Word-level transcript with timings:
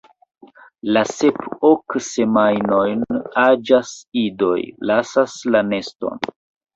La 0.95 1.01
sep–ok 1.09 1.95
semajnojn 2.05 3.05
aĝaj 3.41 3.81
idoj 4.23 4.55
lasas 4.93 5.37
la 5.57 5.63
neston. 5.69 6.27